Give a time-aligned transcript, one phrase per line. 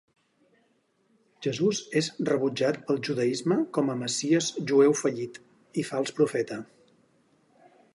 [1.47, 5.41] Jesús és rebutjat pel judaisme com a 'messies jueu fallit'
[5.85, 6.63] i fals profeta.